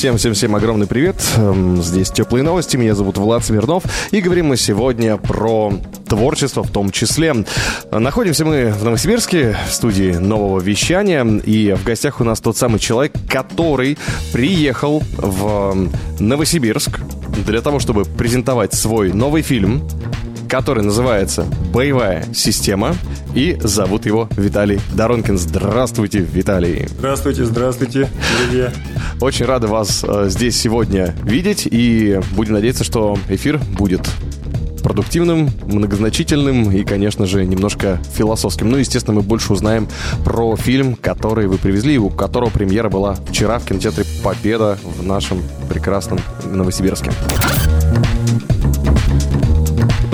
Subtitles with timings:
[0.00, 1.16] Всем-всем-всем огромный привет.
[1.36, 2.78] Эм, Здесь теплые новости.
[2.78, 3.84] Меня зовут Влад Смирнов.
[4.12, 5.74] И говорим мы сегодня про
[6.08, 7.44] творчество в том числе.
[7.92, 11.22] Находимся мы в Новосибирске, в студии нового вещания.
[11.44, 13.98] И в гостях у нас тот самый человек, который
[14.32, 16.98] приехал в Новосибирск
[17.44, 19.86] для того, чтобы презентовать свой новый фильм,
[20.50, 22.94] который называется «Боевая система».
[23.34, 25.38] И зовут его Виталий Доронкин.
[25.38, 26.88] Здравствуйте, Виталий.
[26.98, 28.08] Здравствуйте, здравствуйте,
[28.38, 28.72] друзья.
[29.20, 34.10] Очень рады вас э, здесь сегодня видеть и будем надеяться, что эфир будет
[34.82, 38.70] продуктивным, многозначительным и, конечно же, немножко философским.
[38.70, 39.88] Ну, естественно, мы больше узнаем
[40.24, 45.42] про фильм, который вы привезли, у которого премьера была вчера в кинотеатре «Победа» в нашем
[45.68, 47.12] прекрасном Новосибирске.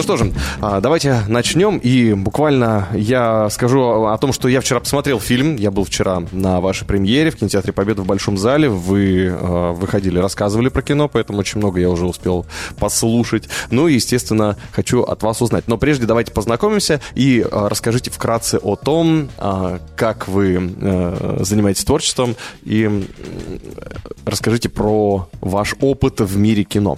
[0.07, 1.79] Что же, а, давайте начнем.
[1.79, 5.57] И буквально я скажу о том, что я вчера посмотрел фильм.
[5.57, 8.69] Я был вчера на вашей премьере в кинотеатре Победа в Большом зале.
[8.69, 12.47] Вы э, выходили, рассказывали про кино, поэтому очень много я уже успел
[12.79, 13.49] послушать.
[13.73, 15.67] Ну и, естественно, хочу от вас узнать.
[15.67, 19.29] Но прежде давайте познакомимся и э, расскажите вкратце о том,
[19.97, 20.73] как вы
[21.41, 23.09] занимаетесь творчеством и
[24.25, 26.97] расскажите про ваш опыт в мире кино.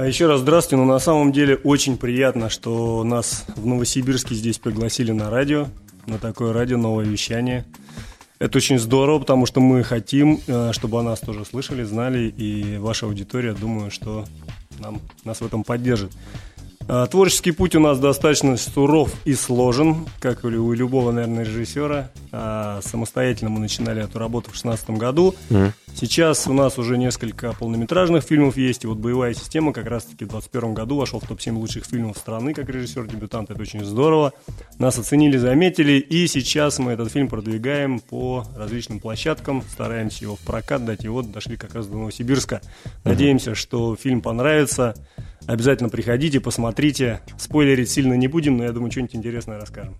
[0.00, 0.82] А еще раз здравствуйте.
[0.82, 5.68] Ну, на самом деле, очень приятно, что нас в Новосибирске здесь пригласили на радио,
[6.06, 7.66] на такое радио, новое вещание.
[8.38, 12.78] Это очень здорово, потому что мы хотим, э, чтобы о нас тоже слышали, знали, и
[12.78, 14.24] ваша аудитория, думаю, что
[14.78, 16.12] нам, нас в этом поддержит.
[16.92, 22.10] А, Творческий путь у нас достаточно суров и сложен, как и у любого, наверное, режиссера.
[22.32, 25.36] А, Самостоятельно мы начинали эту работу в 2016 году.
[25.94, 30.30] Сейчас у нас уже несколько полнометражных фильмов есть, и вот «Боевая система» как раз-таки в
[30.30, 33.50] 2021 году вошел в топ-7 лучших фильмов страны как режиссер-дебютант.
[33.50, 34.32] Это очень здорово.
[34.80, 40.40] Нас оценили, заметили, и сейчас мы этот фильм продвигаем по различным площадкам, стараемся его в
[40.40, 42.60] прокат дать, и вот дошли как раз до Новосибирска.
[43.04, 44.96] Надеемся, что фильм понравится.
[45.50, 47.22] Обязательно приходите, посмотрите.
[47.36, 49.96] Спойлерить сильно не будем, но я думаю, что-нибудь интересное расскажем.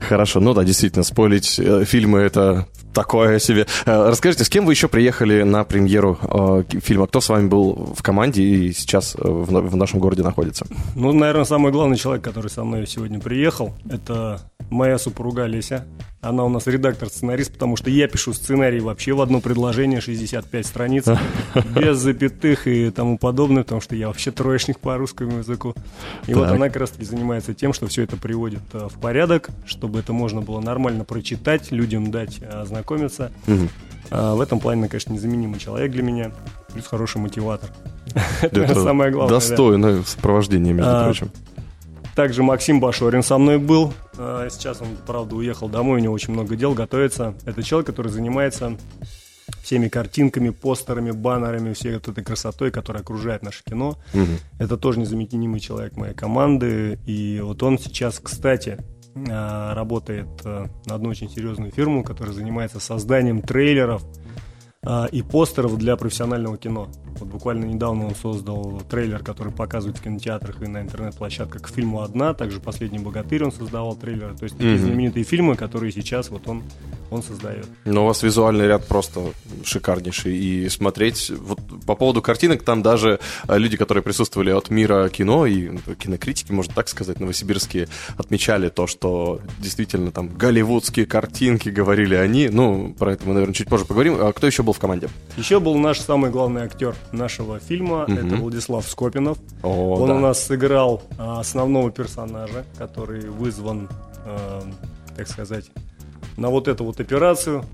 [0.00, 3.66] Хорошо, ну да, действительно, спойлить э, фильмы это такое себе.
[3.86, 7.06] Э, расскажите, с кем вы еще приехали на премьеру э, фильма?
[7.06, 10.66] Кто с вами был в команде и сейчас э, в, в нашем городе находится?
[10.94, 15.86] Ну, наверное, самый главный человек, который со мной сегодня приехал, это моя супруга Леся.
[16.22, 21.06] Она у нас редактор-сценарист, потому что я пишу сценарий вообще в одно предложение, 65 страниц,
[21.74, 25.74] без запятых и тому подобное, потому что я вообще троечник по русскому языку.
[26.28, 29.98] И вот она как раз-таки занимается тем, что все это приводит э, в порядок, чтобы
[29.98, 33.32] это можно было нормально прочитать, людям дать э, ознакомиться.
[34.12, 36.30] А, В этом плане, она, конечно, незаменимый человек для меня,
[36.72, 37.68] плюс хороший мотиватор.
[38.42, 39.34] Это самое главное.
[39.40, 41.32] Достойное сопровождение, между А, прочим.
[42.14, 43.94] Также Максим Башорин со мной был.
[44.18, 47.34] А, Сейчас он, правда, уехал домой, у него очень много дел, готовится.
[47.44, 48.76] Это человек, который занимается
[49.62, 53.96] всеми картинками, постерами, баннерами, всей вот этой красотой, которая окружает наше кино.
[54.58, 56.98] Это тоже незаменимый человек моей команды.
[57.06, 58.78] И вот он сейчас, кстати,
[59.30, 64.02] а, работает а, на одну очень серьезную фирму, которая занимается созданием трейлеров
[65.12, 66.88] и постеров для профессионального кино.
[67.20, 72.00] Вот буквально недавно он создал трейлер, который показывают в кинотеатрах и на интернет-площадках к фильму
[72.00, 72.34] «Одна».
[72.34, 74.34] Также «Последний богатырь» он создавал трейлеры.
[74.34, 76.64] То есть такие знаменитые фильмы, которые сейчас вот он,
[77.12, 77.66] он создает.
[77.84, 79.20] Но у вас визуальный ряд просто
[79.64, 80.36] шикарнейший.
[80.36, 81.30] И смотреть...
[81.30, 85.94] Вот по поводу картинок, там даже э, люди, которые присутствовали от мира кино и ну,
[85.94, 92.48] кинокритики, можно так сказать, новосибирские, отмечали то, что действительно там голливудские картинки, говорили они.
[92.48, 94.16] Ну, про это мы, наверное, чуть позже поговорим.
[94.20, 95.08] А кто еще был в команде?
[95.36, 99.38] Еще был наш самый главный актер нашего фильма, это Владислав Скопинов.
[99.62, 100.14] О, он да.
[100.14, 103.88] у нас сыграл а, основного персонажа, который вызван,
[104.24, 104.62] а,
[105.16, 105.70] так сказать,
[106.36, 107.64] на вот эту вот операцию,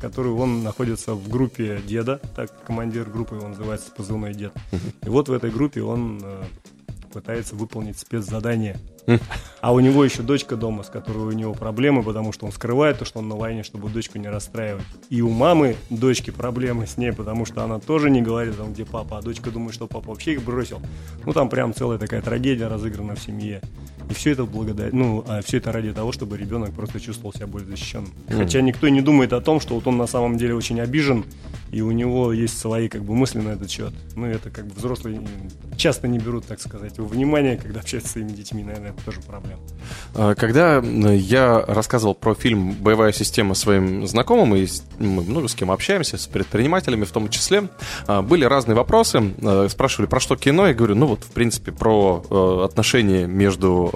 [0.00, 4.52] которую он находится в группе деда, так командир группы его называется позывной дед.
[5.04, 6.44] И вот в этой группе он а,
[7.12, 8.78] пытается выполнить спецзадание.
[9.60, 12.98] А у него еще дочка дома, с которой у него проблемы, потому что он скрывает
[12.98, 14.84] то, что он на войне, чтобы дочку не расстраивать.
[15.08, 18.84] И у мамы дочки проблемы с ней, потому что она тоже не говорит, там, где
[18.84, 20.80] папа, а дочка думает, что папа вообще их бросил.
[21.24, 23.60] Ну, там прям целая такая трагедия разыграна в семье.
[24.10, 27.46] И все это благодаря, ну, а все это ради того, чтобы ребенок просто чувствовал себя
[27.46, 28.10] более защищенным.
[28.28, 31.24] Хотя никто не думает о том, что вот он на самом деле очень обижен
[31.72, 33.92] и у него есть свои как бы мысли на этот счет.
[34.14, 35.22] Ну, это как бы взрослые
[35.76, 39.20] часто не берут, так сказать, его внимание, когда общаются с своими детьми, наверное, это тоже
[39.20, 39.60] проблема.
[40.14, 45.54] А, Когда э, я рассказывал про фильм «Боевая система» своим знакомым, и мы много с
[45.54, 47.68] кем общаемся, с предпринимателями в том числе,
[48.06, 49.32] а, были разные вопросы.
[49.40, 50.68] Э, Спрашивали, про что кино?
[50.68, 53.90] Я говорю, ну вот, в принципе, про э, отношения между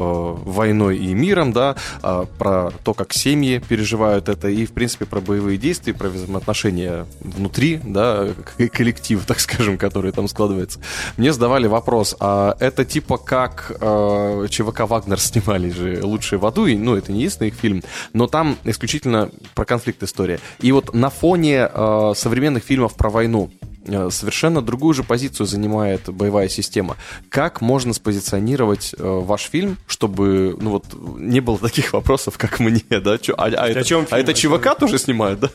[0.44, 5.20] войной и миром, да, а, про то, как семьи переживают это, и, в принципе, про
[5.20, 10.78] боевые действия, про взаимоотношения внутри, да, к- коллектива, так скажем, который там складывается.
[11.16, 16.66] Мне задавали вопрос, а это типа как э, ЧВК Вагнер снимали же «Лучшие в аду»,
[16.66, 17.82] и, ну, это не единственный их фильм,
[18.12, 20.38] но там исключительно про конфликт история.
[20.60, 23.50] И вот на фоне э, современных фильмов про войну
[23.86, 26.96] э, совершенно другую же позицию занимает боевая система.
[27.28, 30.84] Как можно спозиционировать э, ваш фильм, чтобы, ну вот,
[31.18, 33.18] не было таких вопросов, как мне, да?
[33.18, 35.50] Чё, а, а это, чем а это ЧВК тоже снимают, да?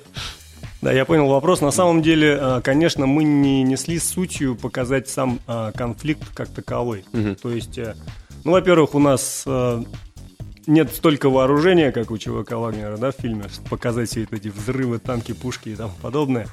[0.82, 1.62] Да, я понял вопрос.
[1.62, 7.06] На самом деле, э, конечно, мы не несли сутью показать сам э, конфликт как таковой.
[7.36, 7.96] То есть, э,
[8.44, 9.46] ну, во-первых, у нас
[10.68, 15.00] нет столько вооружения, как у ЧВК Вагнера, да, в фильме, чтобы показать все эти взрывы,
[15.00, 16.48] танки, пушки и тому подобное.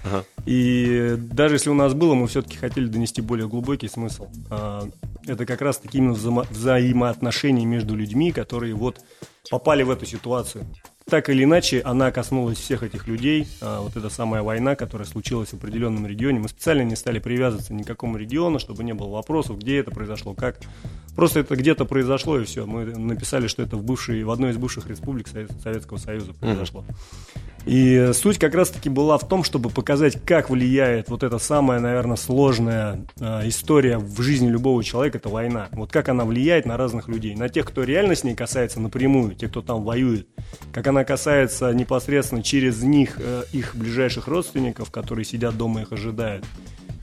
[0.47, 4.27] И даже если у нас было, мы все-таки хотели донести более глубокий смысл.
[5.27, 8.99] Это как раз таки именно взаимо- взаимоотношения между людьми, которые вот
[9.51, 10.65] попали в эту ситуацию.
[11.09, 13.49] Так или иначе, она коснулась всех этих людей.
[13.63, 16.39] А, Вот эта самая война, которая случилась в определенном регионе.
[16.39, 19.91] Мы специально не стали привязываться ни к какому региону, чтобы не было вопросов, где это
[19.91, 20.61] произошло, как.
[21.19, 22.65] Просто это где-то произошло, и все.
[22.65, 26.85] Мы написали, что это в, бывшей, в одной из бывших республик Совет- Советского Союза произошло.
[27.67, 32.15] И суть как раз-таки была в том, чтобы показать, как влияет вот эта самая, наверное,
[32.15, 35.67] сложная э, история в жизни любого человека, это война.
[35.73, 37.35] Вот как она влияет на разных людей.
[37.35, 40.29] На тех, кто реально с ней касается напрямую, те, кто там воюет.
[40.73, 45.91] Как она касается непосредственно через них, э, их ближайших родственников, которые сидят дома и их
[45.91, 46.45] ожидают.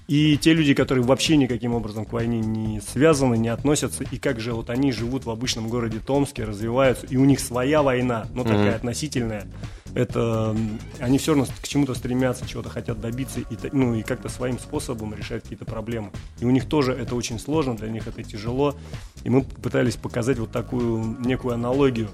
[0.08, 4.40] И те люди, которые вообще никаким образом к войне не связаны, не относятся, и как
[4.40, 8.44] же вот они живут в обычном городе Томске, развиваются, и у них своя война, но
[8.44, 9.48] такая относительная.
[9.96, 10.56] Это
[11.00, 15.16] они все равно к чему-то стремятся, чего-то хотят добиться, и, ну, и как-то своим способом
[15.16, 16.12] решать какие-то проблемы.
[16.40, 18.76] И у них тоже это очень сложно, для них это тяжело.
[19.24, 22.10] И мы пытались показать вот такую некую аналогию.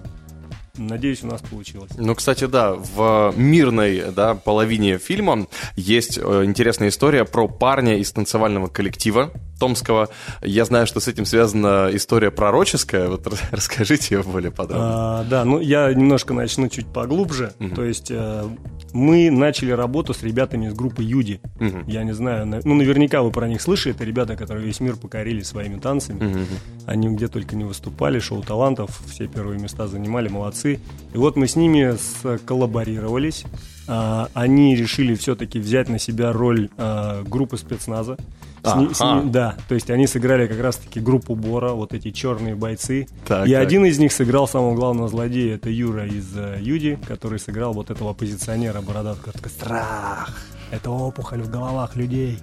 [0.78, 1.92] Надеюсь, у нас получилось.
[1.98, 8.12] Ну, кстати, да, в мирной да, половине фильма есть э, интересная история про парня из
[8.12, 10.10] танцевального коллектива Томского.
[10.42, 13.10] Я знаю, что с этим связана история пророческая.
[13.10, 15.20] Вот рас- расскажите ее более подробно.
[15.20, 17.54] А, да, ну я немножко начну чуть поглубже.
[17.76, 18.48] То есть э,
[18.94, 21.40] мы начали работу с ребятами из группы Юди.
[21.88, 23.96] Я не знаю, на- ну наверняка вы про них слышали.
[23.96, 26.20] Это ребята, которые весь мир покорили своими танцами.
[26.86, 30.80] Они где только не выступали, шоу талантов, все первые места занимали, молодцы.
[31.14, 31.96] И вот мы с ними
[32.46, 33.46] коллаборировались.
[33.88, 38.18] А, они решили все-таки взять на себя роль а, группы спецназа.
[38.64, 42.12] С ни- с ни- да, то есть они сыграли как раз-таки группу Бора, вот эти
[42.12, 43.08] черные бойцы.
[43.26, 43.62] Так, и так.
[43.62, 47.90] один из них сыграл самого главного злодея, это Юра из э, Юди, который сыграл вот
[47.90, 49.34] этого оппозиционера бородатого.
[49.34, 50.38] Такой, Страх!
[50.72, 52.40] Это опухоль в головах людей.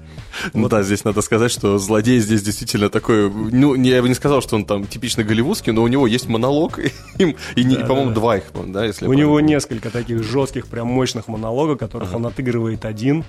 [0.52, 4.42] Ну да, здесь надо сказать, что злодей здесь действительно такой, ну, я бы не сказал,
[4.42, 6.78] что он там типично голливудский, но у него есть монолог,
[7.18, 10.88] и, и не- и, по-моему, два их, да, если У него несколько таких жестких, прям
[10.88, 13.24] мощных монологов, которых он отыгрывает один.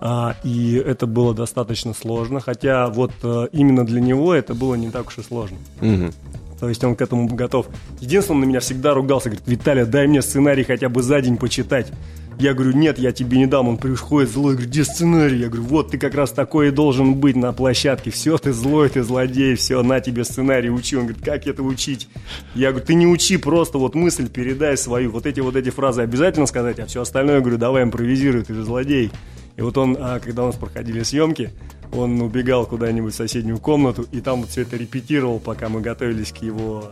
[0.00, 2.40] А, и это было достаточно сложно.
[2.40, 5.56] Хотя вот э, именно для него это было не так уж и сложно.
[5.80, 6.12] Мгм.
[6.60, 7.66] То есть он к этому готов.
[8.00, 11.36] Единственное, он на меня всегда ругался, говорит, Виталий, дай мне сценарий хотя бы за день
[11.36, 11.92] почитать.
[12.38, 13.68] Я говорю, нет, я тебе не дам.
[13.68, 15.38] Он приходит злой, говорит, где сценарий?
[15.38, 18.10] Я говорю, вот ты как раз такой и должен быть на площадке.
[18.10, 20.96] Все, ты злой, ты злодей, все, на тебе сценарий, учи.
[20.96, 22.08] Он говорит, как это учить?
[22.54, 25.10] Я говорю, ты не учи, просто вот мысль передай свою.
[25.10, 28.54] Вот эти вот эти фразы обязательно сказать, а все остальное, я говорю, давай импровизируй, ты
[28.54, 29.10] же злодей.
[29.56, 31.52] И вот он, а, когда у нас проходили съемки,
[31.92, 36.32] он убегал куда-нибудь в соседнюю комнату и там вот все это репетировал, пока мы готовились
[36.32, 36.90] к его,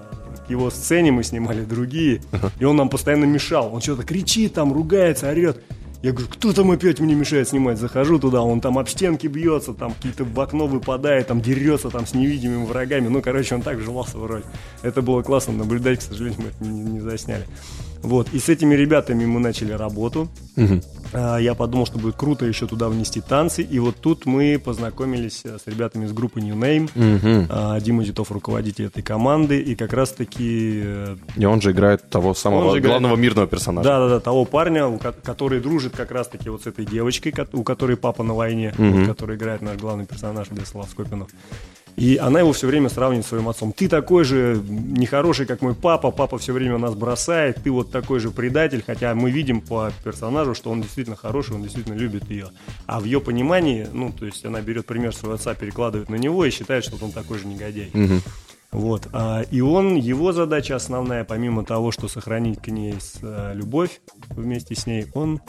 [0.52, 2.21] его сцене, мы снимали другие.
[2.59, 3.75] И он нам постоянно мешал.
[3.75, 5.62] Он что-то кричит, там ругается, орет.
[6.02, 7.78] Я говорю, кто там опять мне мешает снимать?
[7.78, 12.06] Захожу туда, он там об стенки бьется, там какие-то в окно выпадает, там дерется там
[12.06, 13.06] с невидимыми врагами.
[13.06, 14.42] Ну, короче, он так вживался в роль.
[14.82, 17.47] Это было классно наблюдать, к сожалению, мы это не, не засняли.
[18.02, 20.28] Вот, и с этими ребятами мы начали работу.
[21.14, 23.62] А, Я подумал, что будет круто еще туда внести танцы.
[23.62, 26.90] И вот тут мы познакомились э, с ребятами из группы New Name.
[27.50, 29.61] А, Дима Титов руководитель этой команды.
[29.61, 33.88] И как раз-таки э, И он же играет того самого же играет- главного мирного персонажа.
[33.88, 38.23] Да-да-да, того парня, который дружит как раз-таки вот с этой девочкой, ко- у которой папа
[38.25, 41.28] на войне, вот, который играет наш главный персонаж Владислав Скопинов.
[41.96, 43.72] И она его все время сравнивает с своим отцом.
[43.72, 46.11] Ты такой же нехороший, как мой папа.
[46.11, 47.58] Папа все время нас бросает.
[47.62, 48.82] Ты вот такой же предатель.
[48.87, 52.49] Хотя мы видим по персонажу, что он действительно хороший, он действительно любит ее.
[52.87, 56.44] А в ее понимании, ну, то есть она берет пример своего отца, перекладывает на него
[56.44, 57.90] и считает, что он такой же негодяй.
[58.72, 59.08] Вот.
[59.12, 64.75] А, и он, его задача основная, помимо того, что сохранить к ней а, любовь вместе
[64.75, 65.42] с ней, он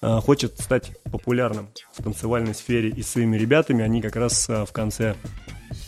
[0.00, 2.90] а, хочет стать популярным в танцевальной сфере.
[2.90, 5.16] И своими ребятами они как раз а, в конце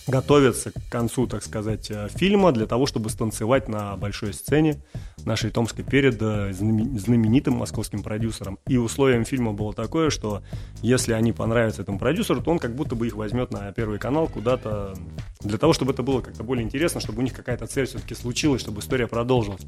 [0.06, 4.82] готовятся к концу, так сказать, э, фильма для того, чтобы станцевать на большой сцене
[5.24, 8.58] нашей Томской перед э, знаме- знаменитым московским продюсером.
[8.66, 10.42] И условием фильма было такое, что
[10.82, 14.28] если они понравятся этому продюсеру, то он как будто бы их возьмет на Первый канал
[14.28, 14.94] куда-то
[15.40, 18.60] для того, чтобы это было как-то более интересно, чтобы у них какая-то цель все-таки случилась,
[18.60, 19.62] чтобы история продолжилась.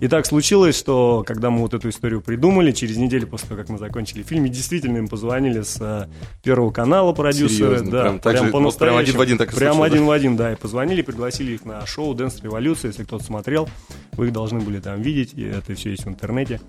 [0.00, 3.68] И так случилось, что когда мы вот эту историю придумали, через неделю после того, как
[3.68, 6.06] мы закончили фильм, и действительно им позвонили с э,
[6.42, 7.78] Первого канала продюсеры.
[7.78, 7.90] Серьезно?
[7.90, 10.10] Да, Прям так же, вот прям один в один так и Прям случилось, один в
[10.10, 13.68] один, да, и позвонили, пригласили их на шоу «Дэнс Революция», если кто-то смотрел,
[14.12, 16.60] вы их должны были там видеть, и это все есть в интернете.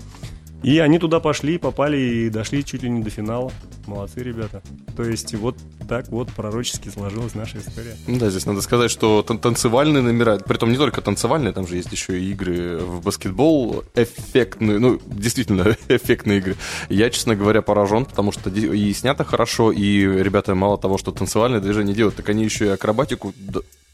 [0.61, 3.49] И они туда пошли, попали и дошли чуть ли не до финала.
[3.87, 4.61] Молодцы ребята.
[4.97, 5.55] То есть вот
[5.87, 7.95] так вот пророчески сложилась наша история.
[8.07, 11.77] Ну Да, здесь надо сказать, что тан- танцевальные номера, притом не только танцевальные, там же
[11.77, 16.57] есть еще и игры в баскетбол, эффектные, ну, действительно, эффектные игры.
[16.89, 21.61] Я, честно говоря, поражен, потому что и снято хорошо, и ребята мало того, что танцевальные
[21.61, 23.33] движения делают, так они еще и акробатику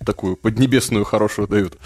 [0.04, 1.78] такую поднебесную хорошую дают.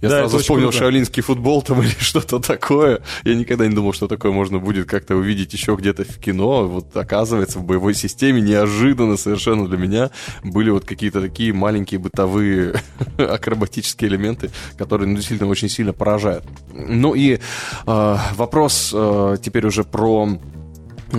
[0.00, 0.78] Я Да, сразу вспомнил круто.
[0.78, 3.00] шаолинский футбол там или что-то такое.
[3.24, 6.66] Я никогда не думал, что такое можно будет как-то увидеть еще где-то в кино.
[6.66, 10.10] Вот оказывается, в боевой системе неожиданно совершенно для меня
[10.44, 12.74] были вот какие-то такие маленькие бытовые
[13.18, 16.44] акробатические элементы, которые ну, действительно очень сильно поражают.
[16.72, 17.38] Ну и
[17.86, 20.28] э, вопрос э, теперь уже про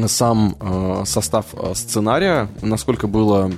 [0.07, 3.51] сам э, состав э, сценария, насколько было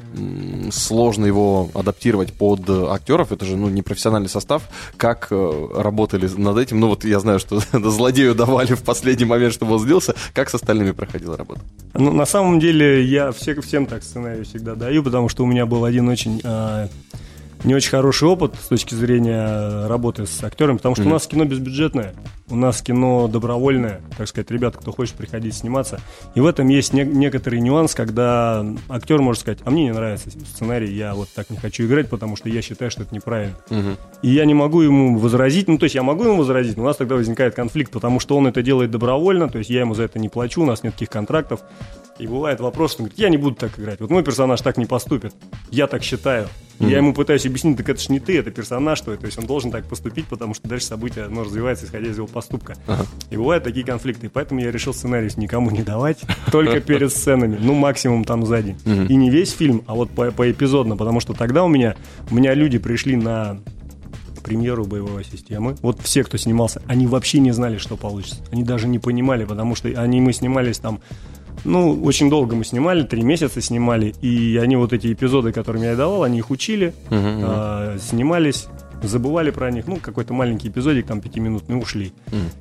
[0.71, 4.63] сложно его адаптировать под э, актеров, это же ну, не профессиональный состав,
[4.97, 9.53] как э, работали над этим, ну вот я знаю, что злодею давали в последний момент,
[9.53, 11.61] чтобы он сдался, как с остальными проходила работа?
[11.93, 15.65] Ну, на самом деле, я все, всем так сценарий всегда даю, потому что у меня
[15.65, 16.87] был один очень а,
[17.63, 21.45] не очень хороший опыт с точки зрения работы с актерами, потому что у нас кино
[21.45, 22.13] безбюджетное,
[22.49, 25.99] у нас кино добровольное, так сказать, ребята, кто хочет приходить сниматься.
[26.35, 30.29] И в этом есть не- некоторый нюанс, когда актер может сказать, а мне не нравится
[30.31, 33.55] сценарий, я вот так не хочу играть, потому что я считаю, что это неправильно.
[34.21, 36.85] И я не могу ему возразить, ну, то есть я могу ему возразить, но у
[36.85, 40.03] нас тогда возникает конфликт, потому что он это делает добровольно, то есть я ему за
[40.03, 41.59] это не плачу, у нас нет таких контрактов.
[42.19, 44.77] И бывает вопрос, что он говорит, я не буду так играть, вот мой персонаж так
[44.77, 45.33] не поступит,
[45.71, 46.47] я так считаю.
[46.79, 49.37] И я ему пытаюсь объяснить, так это ж не ты, это персонаж твой, то есть
[49.37, 52.75] он должен так поступить, потому что дальше событие, оно развивается, исходя из его поступка.
[53.29, 56.19] И бывают такие конфликты, и поэтому я решил сценарий никому не давать,
[56.51, 58.75] только перед сценами, ну, максимум там сзади.
[58.85, 61.95] И не весь фильм, а вот по- поэпизодно, потому что тогда у меня,
[62.31, 63.59] у меня люди пришли на
[64.43, 65.75] премьеру боевой системы.
[65.81, 68.41] Вот все, кто снимался, они вообще не знали, что получится.
[68.51, 71.01] Они даже не понимали, потому что они мы снимались там
[71.63, 75.95] ну, очень долго мы снимали, три месяца снимали, и они вот эти эпизоды, которыми я
[75.95, 78.67] давал, они их учили, а, снимались,
[79.01, 82.11] забывали про них, ну, какой-то маленький эпизодик, там, пятиминутный, ушли.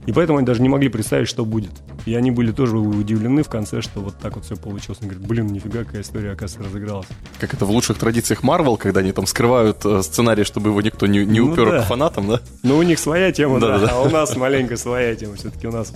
[0.07, 1.71] И поэтому они даже не могли представить, что будет.
[2.07, 4.99] И они были тоже удивлены в конце, что вот так вот все получилось.
[5.01, 7.07] Они говорят, блин, нифига, какая история, оказывается, разыгралась.
[7.41, 11.07] Как это в лучших традициях Марвел, когда они там скрывают э, сценарий, чтобы его никто
[11.07, 11.83] не, не Ну упер да.
[11.83, 12.41] к фанатам, да?
[12.63, 15.35] Ну, у них своя тема, да, а у нас маленько своя тема.
[15.35, 15.93] Все-таки у нас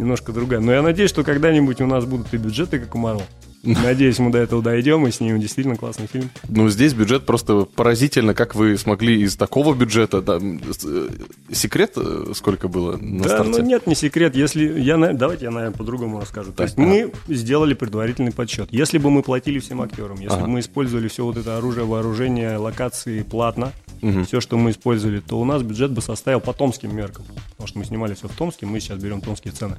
[0.00, 0.60] немножко другая.
[0.60, 3.22] Но я надеюсь, что когда-нибудь у нас будут и бюджеты, как у Марвел.
[3.62, 6.30] Надеюсь, мы до этого дойдем и снимем действительно классный фильм.
[6.48, 10.22] Ну, здесь бюджет просто поразительно, как вы смогли из такого бюджета...
[10.22, 11.08] да, с- э,
[11.52, 13.50] секрет э, сколько было на да, старте?
[13.50, 14.34] ну нет, не секрет.
[14.34, 16.52] Если я, давайте я, наверное, по-другому расскажу.
[16.52, 18.68] То Так, есть мы сделали предварительный подсчет.
[18.70, 20.44] Если бы мы платили всем актерам, если Ага.
[20.44, 24.24] бы мы использовали все вот это оружие, вооружение, локации платно, Мгм.
[24.24, 27.78] все, что мы использовали, то у нас бюджет бы составил по томским меркам, потому что
[27.78, 29.76] мы снимали все в Томске, мы сейчас берем томские цены,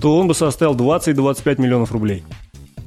[0.00, 2.24] то он бы составил 20-25 миллионов рублей.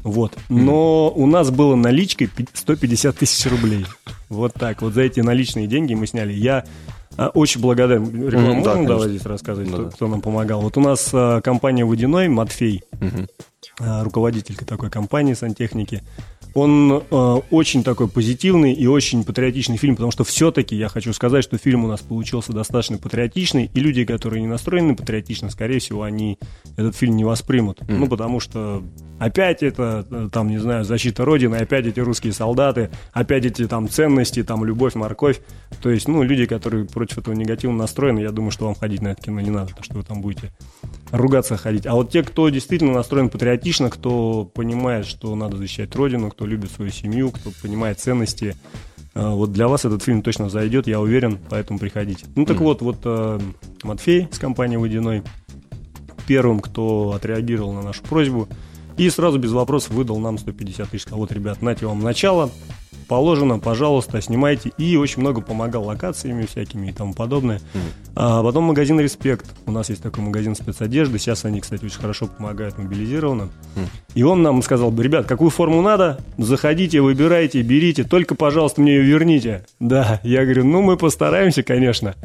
[0.04, 0.38] Вот.
[0.50, 3.86] Но у нас было наличкой пи- 150 тысяч рублей.
[4.30, 4.82] Вот так.
[4.82, 6.34] Вот за эти наличные деньги мы сняли.
[6.34, 6.64] Я
[7.18, 8.06] а, очень благодарен.
[8.28, 10.62] Рекламу Мгм, да, давай здесь рассказывать, Да, кто, кто нам помогал.
[10.62, 12.84] Вот у нас а, компания «Водяной», Матфей,
[13.80, 16.02] а, руководитель такой компании сантехники.
[16.54, 21.44] Он а, очень такой позитивный и очень патриотичный фильм, потому что все-таки я хочу сказать,
[21.44, 26.04] что фильм у нас получился достаточно патриотичный, и люди, которые не настроены патриотично, скорее всего,
[26.04, 26.40] они
[26.78, 27.82] этот фильм не воспримут.
[27.88, 28.84] Ну, потому что
[29.20, 33.88] опять это, э, там, не знаю, защита Родины, опять эти русские солдаты, опять эти там
[33.90, 35.42] ценности, там, любовь, морковь.
[35.82, 39.10] То есть, ну, люди, которые против этого негативно настроены, я думаю, что вам ходить на
[39.10, 40.52] это кино не надо, потому что вы там будете
[41.12, 41.86] ругаться ходить.
[41.86, 46.72] А вот те, кто действительно настроен патриотично, кто понимает, что надо защищать Родину, кто любит
[46.72, 48.56] свою семью, кто понимает ценности
[49.14, 52.28] А, Вот для вас этот фильм точно зайдет, я уверен, поэтому приходите.
[52.38, 53.40] Ну так вот, вот э,
[53.84, 55.22] Матфей с компании «Водяной»
[56.28, 58.48] первым, кто отреагировал на нашу просьбу,
[58.96, 61.02] и сразу без вопросов выдал нам 150 тысяч.
[61.02, 62.50] Сказал, Вот, ребят, нате вам начало,
[63.08, 64.72] положено, пожалуйста, снимайте.
[64.78, 67.62] И очень много помогал локациями всякими и тому подобное.
[68.16, 69.46] А потом магазин «Респект».
[69.66, 71.20] У нас есть такой магазин спецодежды.
[71.20, 73.50] Сейчас они, кстати, очень хорошо помогают мобилизированным.
[74.14, 79.04] И он нам сказал ребят, какую форму надо, заходите, выбирайте, берите, только, пожалуйста, мне ее
[79.04, 79.66] верните.
[79.80, 82.16] Да, я говорю, ну, мы постараемся, конечно.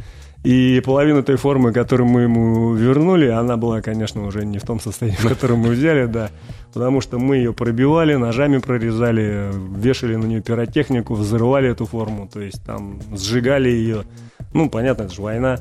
[0.44, 4.78] И половину той формы, которую мы ему вернули, она была, конечно, уже не в том
[4.78, 6.30] состоянии, в котором мы взяли, да.
[6.74, 12.40] Потому что мы ее пробивали, ножами прорезали, вешали на нее пиротехнику, взрывали эту форму, то
[12.40, 14.04] есть там сжигали ее.
[14.52, 15.60] Ну, понятно, это же война.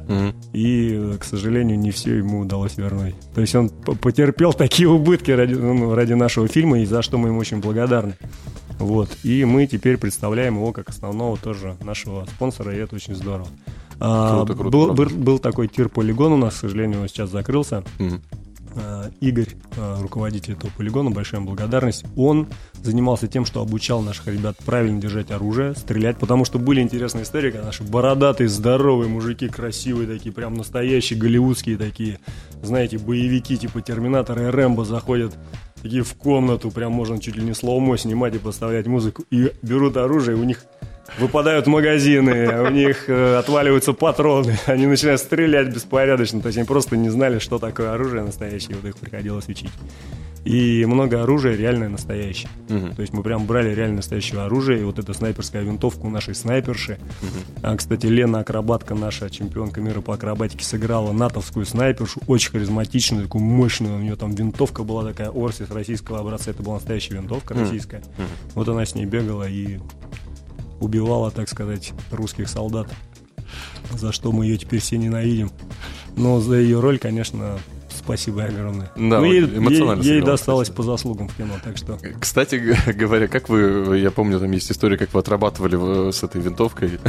[0.52, 3.16] И, э, к сожалению, не все ему удалось вернуть.
[3.34, 7.30] То есть он потерпел такие убытки ради, ну, ради нашего фильма, и за что мы
[7.30, 8.16] ему очень благодарны.
[8.80, 9.10] Вот.
[9.24, 13.48] И мы теперь представляем его как основного тоже нашего спонсора, и это очень здорово.
[14.00, 17.84] А, Круто, круто, был, был- был такой тир-полигон у нас, к сожалению, он сейчас закрылся.
[18.76, 22.06] А, Игорь, а, руководитель этого полигона, большая им благодарность.
[22.18, 22.48] Он
[22.82, 27.52] занимался тем, что обучал наших ребят правильно держать оружие, стрелять, потому что были интересные истории,
[27.52, 32.20] когда наши бородатые, здоровые мужики, красивые такие, прям настоящие голливудские такие,
[32.64, 35.36] знаете, боевики типа Терминатора и Рэмбо заходят
[35.84, 39.98] такие в комнату, прям можно чуть ли не слоумо снимать и поставлять музыку, и берут
[39.98, 40.66] оружие, у них
[41.18, 46.98] выпадают магазины, у них э, отваливаются патроны, они начинают стрелять беспорядочно, то есть они просто
[46.98, 49.72] не знали, что такое оружие настоящее, вот их приходилось учить.
[50.46, 52.50] И много оружия реальное настоящее.
[52.68, 56.36] То есть мы прям брали реально настоящее оружие, и вот эта снайперская винтовка у нашей
[56.36, 57.00] снайперши.
[57.62, 63.42] А, кстати, Лена Акробатка, наша чемпионка мира по акробатике, сыграла натовскую снайпершу, очень харизматичную, такую
[63.42, 63.96] мощную.
[63.96, 68.04] У нее там винтовка была такая, Орсис российского образца, это была настоящая винтовка российская.
[68.54, 69.80] Вот она с ней бегала и
[70.84, 72.88] убивала, так сказать, русских солдат,
[73.94, 75.52] за что мы ее теперь все ненавидим.
[76.16, 77.58] Но за ее роль, конечно,
[77.90, 78.92] спасибо огромное.
[78.96, 80.78] Да, Ну, ей, эмоционально ей- ей досталось кстати.
[80.78, 81.98] по заслугам в кино, так что...
[82.20, 87.00] Кстати говоря, как вы, я помню, там есть история, как вы отрабатывали с этой винтовкой.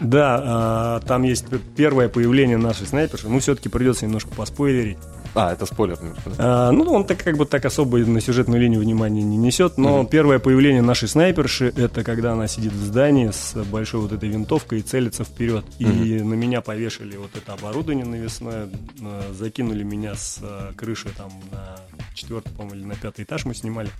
[0.00, 1.46] Да, а, там есть
[1.76, 3.28] первое появление нашей снайперши.
[3.28, 4.98] Ну, все-таки придется немножко поспойлерить.
[5.34, 5.98] А, это спойлер.
[6.24, 6.32] да?
[6.38, 10.04] А, ну, он так как бы так особо на сюжетную линию внимания не несет, но
[10.04, 14.80] первое появление нашей снайперши это когда она сидит в здании с большой вот этой винтовкой
[14.80, 15.64] и целится вперед.
[15.78, 18.68] И на меня повешали вот это оборудование навесное,
[19.00, 21.76] э, закинули меня с э, крыши там на
[22.14, 23.90] четвертый, по-моему, или на пятый этаж мы снимали.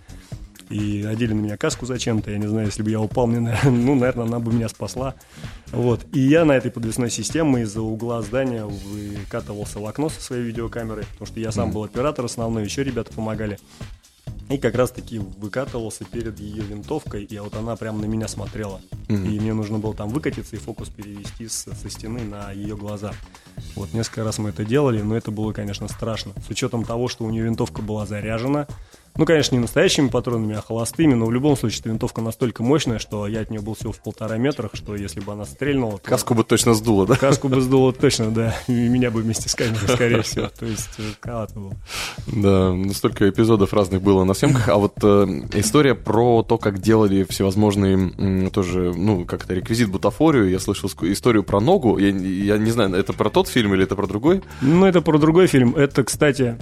[0.71, 3.95] И одели на меня каску зачем-то, я не знаю, если бы я упал, мне, ну,
[3.97, 5.15] наверное, она бы меня спасла.
[5.73, 6.05] Вот.
[6.13, 11.05] И я на этой подвесной системе из-за угла здания выкатывался в окно со своей видеокамерой,
[11.13, 13.59] потому что я сам был оператор основной, еще ребята помогали.
[14.49, 18.81] И как раз таки выкатывался перед ее винтовкой, и вот она прям на меня смотрела.
[19.09, 23.13] И мне нужно было там выкатиться и фокус перевести с- со стены на ее глаза.
[23.77, 26.33] Вот несколько раз мы это делали, но это было, конечно, страшно.
[26.45, 28.67] С учетом того, что у нее винтовка была заряжена.
[29.17, 32.99] Ну, конечно, не настоящими патронами, а холостыми, но в любом случае эта винтовка настолько мощная,
[32.99, 36.09] что я от нее был всего в полтора метрах, что если бы она стрельнула, то
[36.09, 37.17] Каску бы точно сдуло, да?
[37.17, 38.57] каску бы сдуло точно, да.
[38.67, 40.49] И меня бы вместе с камерой, скорее всего.
[40.49, 41.73] То есть, э, калат был.
[42.27, 44.69] Да, ну, столько эпизодов разных было на съемках.
[44.69, 49.91] А вот э, история про то, как делали всевозможные м, тоже, ну, как это, реквизит
[49.91, 50.49] бутафорию.
[50.51, 51.99] Я слышал историю про ногу.
[51.99, 54.43] Я, я не знаю, это про тот фильм или это про другой?
[54.61, 55.75] Ну, это про другой фильм.
[55.77, 56.57] Это, кстати,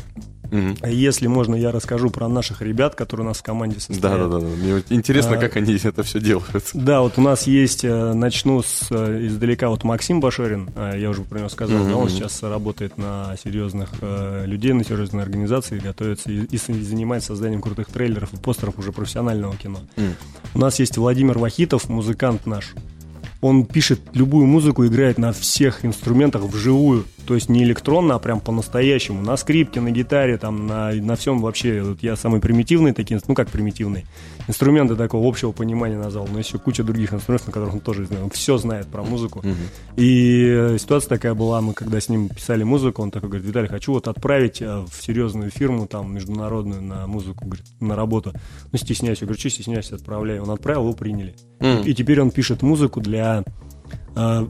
[0.51, 0.77] Мгм.
[0.85, 4.01] если можно, я расскажу про наших ребят, которые у нас в команде состоят.
[4.01, 4.47] Да, да, да.
[4.47, 6.71] Мне интересно, А, как они это все делают.
[6.75, 11.11] Да, вот у нас есть, э, начну с э, издалека, вот Максим Башорин, э, я
[11.11, 13.91] уже про него сказал, да, он сейчас работает на серьезных
[14.45, 19.57] людей, на серьезной организации, готовится и, и занимается созданием крутых трейлеров и постеров уже профессионального
[19.57, 19.81] кино.
[20.55, 22.75] У нас есть Владимир Вахитов, музыкант наш.
[23.40, 27.05] Он пишет любую музыку, играет на всех инструментах вживую.
[27.27, 29.22] То есть не электронно, а прям по-настоящему.
[29.22, 31.83] На скрипке, на гитаре, там, на, на всем вообще.
[31.83, 34.07] Вот я самый примитивный такие, ну как примитивный.
[34.49, 36.27] Инструменты такого общего понимания назвал.
[36.27, 38.25] Но еще куча других инструментов, на которых он тоже знает.
[38.25, 39.43] Он все знает про музыку.
[39.97, 43.69] И э, ситуация такая была, мы когда с ним писали музыку, он такой говорит, Виталий,
[43.69, 48.33] хочу вот отправить э, в серьезную фирму, там, международную, на музыку, говорит, на работу.
[48.73, 49.21] Ну, стесняюсь.
[49.21, 50.43] Я говорю, что стесняешься, отправляю.
[50.43, 51.37] Он отправил, его приняли.
[51.85, 53.45] И теперь он пишет музыку для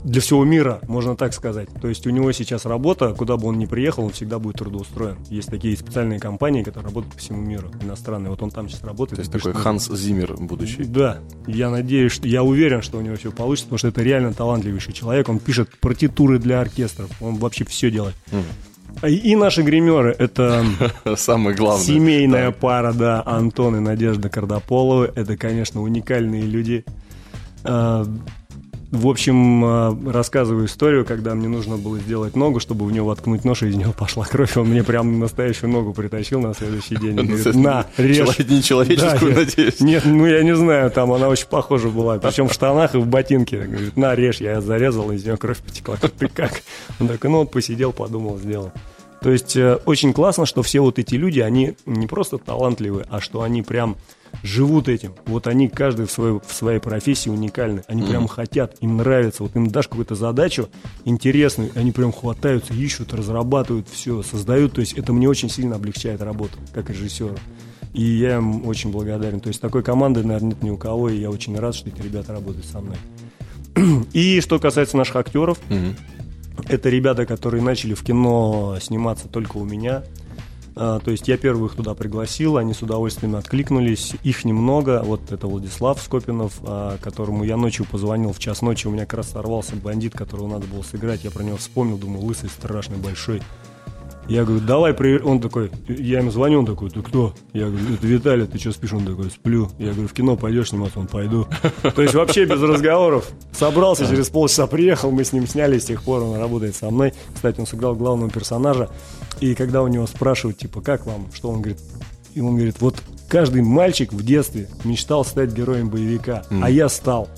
[0.05, 1.69] для всего мира, можно так сказать.
[1.81, 5.19] То есть у него сейчас работа, куда бы он ни приехал, он всегда будет трудоустроен.
[5.29, 8.31] Есть такие специальные компании, которые работают по всему миру, иностранные.
[8.31, 9.17] Вот он там сейчас работает.
[9.17, 9.91] То есть пишет такой музыку.
[9.91, 10.85] Ханс Зиммер будущий.
[10.85, 14.33] Да, я надеюсь, что я уверен, что у него все получится, потому что это реально
[14.33, 15.29] талантливейший человек.
[15.29, 18.15] Он пишет партитуры для оркестров, он вообще все делает.
[19.07, 20.65] И, и наши гримеры это
[21.17, 21.85] Самое главное.
[21.85, 25.13] семейная пара, да, Антон и Надежда Кардаполовы.
[25.15, 26.85] Это, конечно, уникальные люди.
[28.91, 33.45] В общем, а, рассказываю историю, когда мне нужно было сделать ногу, чтобы в него воткнуть
[33.45, 34.57] нож, и из него пошла кровь.
[34.57, 37.21] Он мне прям настоящую ногу притащил на следующий день.
[37.21, 38.39] и говорит, на, режь.
[38.39, 39.81] Не человеческую, Да, надеюсь.
[39.81, 42.19] Нет, ну я не знаю, там она очень похожа была.
[42.19, 43.59] Причем в штанах и в ботинке.
[43.59, 44.41] Говорит, на, режь.
[44.41, 45.97] Я зарезал, из нее кровь потекла.
[45.97, 46.63] Ты как?
[46.99, 48.73] Он такой, ну вот посидел, подумал, сделал.
[49.21, 53.21] То есть э, очень классно, что все вот эти люди, они не просто талантливые, а
[53.21, 53.97] что они прям
[54.43, 55.15] живут этим.
[55.27, 57.83] Вот они каждый в своей, в своей профессии уникальны.
[57.89, 59.43] Они прям хотят, им нравится.
[59.43, 60.69] Вот им дашь какую-то задачу
[61.05, 64.75] интересную, они прям хватаются, ищут, разрабатывают все, создают.
[64.75, 67.37] То есть это мне очень сильно облегчает работу, как режиссеру.
[67.95, 69.41] И я им очень благодарен.
[69.41, 72.01] То есть такой команды, наверное, нет ни у кого, и я очень рад, что эти
[72.01, 72.97] ребята работают со мной.
[74.13, 75.59] И что касается наших актеров,
[76.69, 80.05] это ребята, которые начали в кино сниматься только у меня.
[80.81, 84.15] А, то есть я первых туда пригласил, они с удовольствием откликнулись.
[84.23, 85.03] Их немного.
[85.05, 88.87] Вот это Владислав Скопинов, а, которому я ночью позвонил в час ночи.
[88.87, 91.25] У меня как раз сорвался бандит, которого надо было сыграть.
[91.25, 93.43] Я про него вспомнил, думаю, лысый, страшный, большой.
[94.29, 95.19] Я говорю, давай, при...
[95.19, 97.35] он такой, я ему звоню, он такой, ты кто?
[97.55, 98.93] Я говорю, это Виталий, ты что спишь?
[98.93, 99.71] Он такой, сплю.
[99.79, 101.01] Я говорю, в кино пойдешь сниматься?
[101.01, 101.47] Он, пойду.
[101.95, 103.31] То есть вообще без разговоров.
[103.53, 107.15] Собрался, через полчаса приехал, мы с ним сняли, с тех пор он работает со мной.
[107.35, 108.91] Кстати, он сыграл главного персонажа.
[109.41, 111.29] И когда у него спрашивают, типа, как вам?
[111.33, 111.79] Что он говорит?
[112.35, 112.97] И он говорит, вот
[113.29, 117.29] каждый мальчик в детстве мечтал стать героем боевика, а я стал.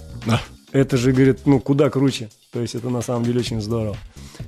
[0.72, 2.30] Это же, говорит, ну, куда круче.
[2.52, 3.96] То есть это на самом деле очень здорово.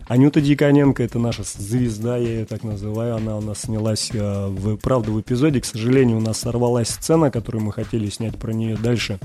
[0.09, 3.15] Анюта Диконенко, это наша звезда, я ее так называю.
[3.15, 5.61] Она у нас снялась, э, в, правда, в эпизоде.
[5.61, 9.21] К сожалению, у нас сорвалась сцена, которую мы хотели снять про нее дальше.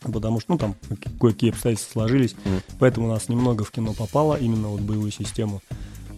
[0.00, 0.76] Потому что, ну, там
[1.20, 2.34] кое-какие обстоятельства сложились.
[2.78, 5.60] Поэтому у нас немного в кино попало, именно вот боевую систему.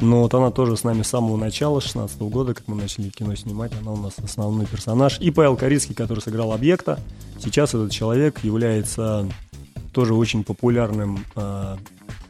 [0.00, 3.08] Но вот она тоже с нами с самого начала, с 16 года, как мы начали
[3.08, 5.18] кино снимать, она у нас основной персонаж.
[5.20, 7.00] И Павел Корицкий, который сыграл объекта.
[7.42, 9.28] Сейчас этот человек является
[9.92, 11.76] тоже очень популярным э,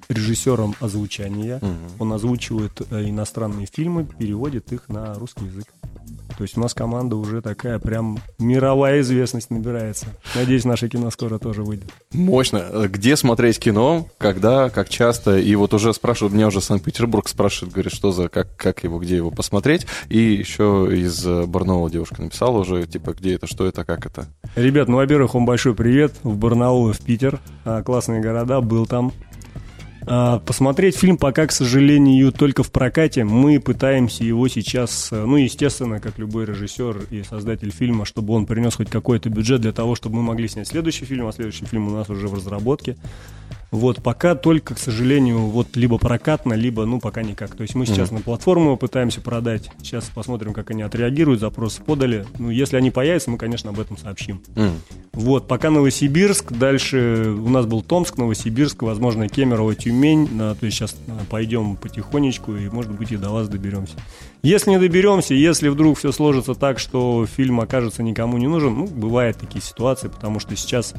[0.08, 1.60] режиссером озвучания.
[1.98, 5.66] Он озвучивает э, иностранные фильмы, переводит их на русский язык.
[6.42, 10.06] То есть у нас команда уже такая прям мировая известность набирается.
[10.34, 11.88] Надеюсь, наше кино скоро тоже выйдет.
[12.12, 12.88] Мощно.
[12.88, 15.38] Где смотреть кино, когда, как часто?
[15.38, 19.14] И вот уже спрашивают, меня уже Санкт-Петербург спрашивает, говорит, что за, как, как его, где
[19.14, 19.86] его посмотреть.
[20.08, 24.26] И еще из э, Барнаула девушка написала уже, типа, где это, что это, как это.
[24.56, 27.38] Ребят, ну, во-первых, вам большой привет в Барнаул и в Питер.
[27.64, 29.12] А, классные города, был там.
[30.06, 33.24] А, посмотреть фильм пока, к сожалению, только в прокате.
[33.24, 38.46] Мы пытаемся его сейчас, э, ну, естественно, как любой режиссер и создатель фильма, чтобы он
[38.46, 41.88] принес хоть какой-то бюджет для того, чтобы мы могли снять следующий фильм, а следующий фильм
[41.88, 42.96] у нас уже в разработке.
[43.72, 47.56] Вот, пока только, к сожалению, вот либо прокатно, либо, ну, пока никак.
[47.56, 49.70] То есть мы сейчас на платформу пытаемся продать.
[49.78, 52.26] Сейчас посмотрим, как они отреагируют, запросы подали.
[52.38, 54.42] Ну, если они появятся, мы, конечно, об этом сообщим.
[55.14, 60.28] Вот, пока Новосибирск, дальше у нас был Томск, Новосибирск, возможно, Кемерово, Тюмень.
[60.32, 63.94] Да, то есть сейчас э, пойдем потихонечку и, может быть, и до вас доберемся.
[64.42, 68.86] Если не доберемся, если вдруг все сложится так, что фильм окажется никому не нужен, ну,
[68.86, 70.94] бывают такие ситуации, потому что сейчас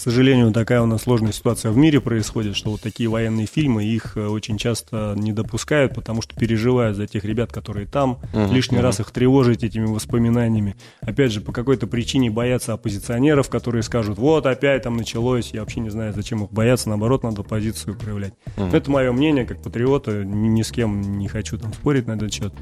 [0.00, 3.84] к сожалению, такая у нас сложная ситуация в мире происходит, что вот такие военные фильмы,
[3.84, 8.80] их э, очень часто не допускают, потому что переживают за тех ребят, которые там, лишний
[8.80, 10.74] раз их тревожить этими воспоминаниями.
[11.02, 15.80] Опять же, по какой-то причине боятся оппозиционеров, которые скажут, вот опять там началось, я вообще
[15.80, 18.32] не знаю, зачем их бояться, наоборот, надо позицию проявлять.
[18.56, 22.32] Это мое мнение, как патриота, ни, ни с кем не хочу там спорить на этот
[22.32, 22.54] счет.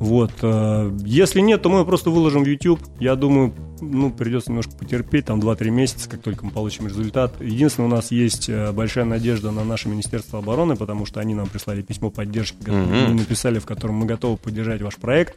[0.00, 0.32] Вот.
[0.40, 2.80] э, Если нет, то мы просто выложим в YouTube.
[2.98, 7.38] Я думаю, ну, придется немножко потерпеть, там 2-3 месяца, как только мы получим результат.
[7.38, 11.48] Единственное, у нас есть э, большая надежда на наше Министерство обороны, потому что они нам
[11.48, 15.36] прислали письмо поддержки, которое они написали, в котором мы готовы поддержать ваш проект.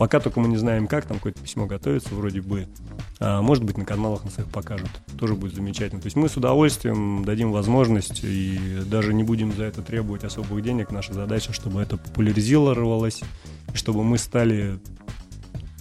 [0.00, 2.66] Пока только мы не знаем, как, там какое-то письмо готовится вроде бы.
[3.18, 4.88] А, может быть, на каналах нас их покажут.
[5.18, 6.00] Тоже будет замечательно.
[6.00, 10.62] То есть мы с удовольствием дадим возможность и даже не будем за это требовать особых
[10.62, 10.90] денег.
[10.90, 13.20] Наша задача, чтобы это популяризировалось,
[13.74, 14.78] и чтобы мы стали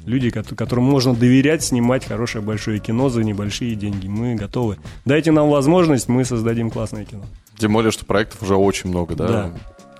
[0.05, 4.07] люди, кото- которым можно доверять снимать хорошее большое кино за небольшие деньги.
[4.07, 4.79] Мы готовы.
[5.05, 7.23] Дайте нам возможность, мы создадим классное кино.
[7.57, 9.27] Тем более, что проектов уже очень много, да?
[9.27, 9.53] Да.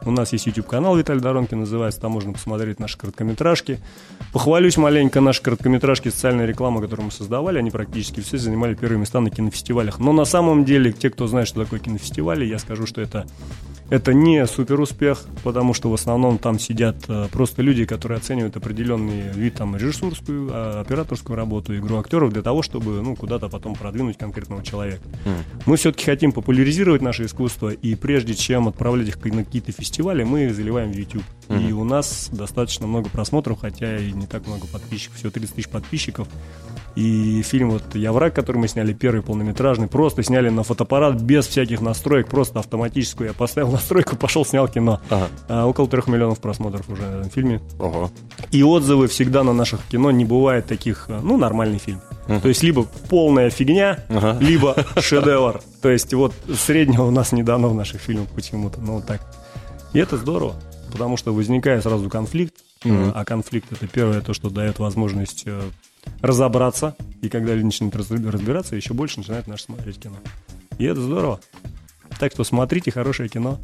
[0.06, 3.80] У нас есть YouTube-канал Виталий Доронки, называется, там можно посмотреть наши короткометражки.
[4.32, 9.20] Похвалюсь маленько, наши короткометражки, социальная реклама, которую мы создавали, они практически все занимали первые места
[9.20, 10.00] на кинофестивалях.
[10.00, 13.28] Но на самом деле, те, кто знает, что такое кинофестивали, я скажу, что это,
[13.90, 18.56] это не супер успех, потому что в основном там сидят э, просто люди, которые оценивают
[18.56, 23.76] определенный вид, там, режиссурскую, а, операторскую работу, игру актеров для того, чтобы, ну, куда-то потом
[23.76, 25.02] продвинуть конкретного человека.
[25.66, 30.46] Мы все-таки хотим популяризировать наше искусство, и прежде чем отправлять их на какие-то фестивали, мы
[30.46, 31.24] их заливаем в YouTube.
[31.50, 35.68] И у нас достаточно много просмотров, хотя и не так много подписчиков, всего 30 тысяч
[35.70, 36.28] подписчиков.
[36.96, 41.48] И фильм вот «Я враг», который мы сняли, первый полнометражный, просто сняли на фотоаппарат без
[41.48, 43.28] всяких настроек, просто автоматическую.
[43.30, 45.00] Я поставил настройку, пошел, снял кино.
[45.10, 45.28] Ага.
[45.48, 47.62] А, около трех миллионов просмотров уже на этом фильме.
[47.80, 48.12] Ого.
[48.52, 52.02] И отзывы всегда на наших кино не бывает таких, э, ну, нормальный фильм.
[52.28, 54.38] То есть либо полная фигня, Ага.
[54.40, 55.62] либо шедевр.
[55.82, 59.22] То есть вот среднего у нас не дано в наших фильмах почему-то, ну вот так.
[59.94, 60.56] И это здорово,
[60.92, 65.62] потому что возникает сразу конфликт, э, а конфликт это первое то, что дает возможность э,
[66.22, 70.18] разобраться, и когда люди начинают раз- разбираться, еще больше начинают наш смотреть кино.
[70.78, 71.40] И это здорово.
[72.20, 73.60] Так что смотрите хорошее кино.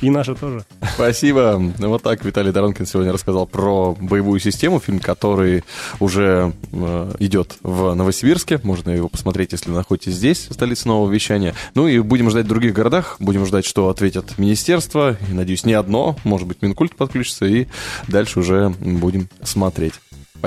[0.00, 0.64] И наше тоже.
[0.94, 1.60] Спасибо.
[1.78, 5.64] Ну, Вот так Виталий Доронкин сегодня рассказал про боевую систему, фильм, который
[6.00, 8.60] уже э, идет в Новосибирске.
[8.62, 11.54] Можно его посмотреть, если вы находитесь здесь, в столице нового вещания.
[11.74, 13.16] Ну и будем ждать в других городах.
[13.18, 15.16] Будем ждать, что ответят министерства.
[15.30, 16.16] И, надеюсь, не одно.
[16.24, 17.46] Может быть, Минкульт подключится.
[17.46, 17.66] И
[18.08, 19.94] дальше уже будем смотреть.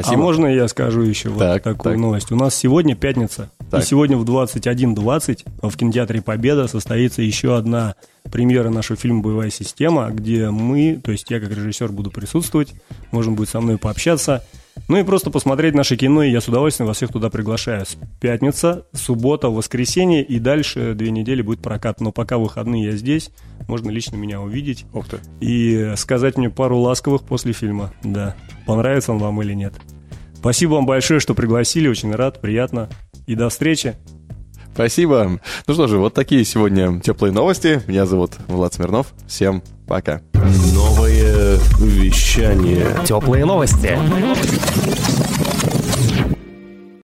[0.02, 0.22] Спасибо.
[0.22, 1.98] А можно я скажу еще вот Так, такую так.
[1.98, 2.32] новость?
[2.32, 3.82] У нас сегодня пятница, Так.
[3.82, 7.96] и сегодня в 21.20 в кинотеатре «Победа» состоится еще одна
[8.32, 12.74] премьера нашего фильма «Боевая система», где мы, то есть я как режиссер буду присутствовать,
[13.12, 14.44] можно будет со мной пообщаться,
[14.88, 17.86] ну и просто посмотреть наше кино, и я с удовольствием вас всех туда приглашаю.
[18.20, 22.02] Пятница, суббота, воскресенье, и дальше две недели будет прокат.
[22.02, 23.32] Но пока выходные я здесь,
[23.68, 25.20] можно лично меня увидеть Ух ты.
[25.40, 27.94] и сказать мне пару ласковых после фильма.
[28.04, 28.36] Да,
[28.66, 29.74] понравится он вам или нет.
[30.36, 32.90] Спасибо вам большое, что пригласили, очень рад, приятно.
[33.26, 33.96] И до встречи.
[34.78, 35.40] Спасибо.
[35.66, 37.82] Ну что же, вот такие сегодня теплые новости.
[37.88, 39.08] Меня зовут Влад Смирнов.
[39.26, 40.22] Всем пока.
[40.36, 42.86] Новое вещание.
[43.04, 43.98] Теплые новости.